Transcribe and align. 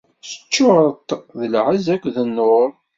Teččureḍ-t 0.23 1.09
d 1.39 1.41
lɛezz 1.53 1.87
akked 1.95 2.15
nnuṛ. 2.27 2.69